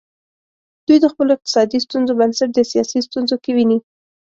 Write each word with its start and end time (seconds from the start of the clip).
دوی 0.85 0.97
د 1.01 1.05
خپلو 1.13 1.31
اقتصادي 1.35 1.79
ستونزو 1.85 2.13
بنسټ 2.19 2.49
د 2.53 2.59
سیاسي 2.71 2.99
ستونزو 3.07 3.35
کې 3.43 3.51
ویني. 3.55 3.79